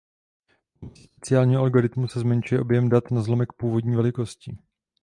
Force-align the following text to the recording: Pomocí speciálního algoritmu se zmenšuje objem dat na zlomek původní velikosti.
Pomocí 0.79 1.03
speciálního 1.07 1.61
algoritmu 1.63 2.07
se 2.07 2.19
zmenšuje 2.19 2.61
objem 2.61 2.89
dat 2.89 3.11
na 3.11 3.21
zlomek 3.21 3.53
původní 3.53 3.95
velikosti. 3.95 4.57